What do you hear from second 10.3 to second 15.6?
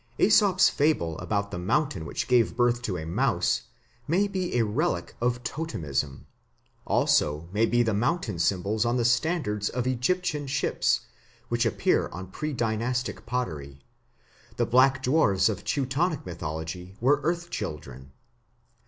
ships which appear on pre dynastic pottery; the black dwarfs